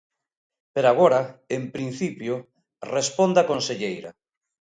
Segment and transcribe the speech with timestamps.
[0.73, 1.21] Pero agora,
[1.57, 2.33] en principio,
[2.97, 4.11] responde a conselleira.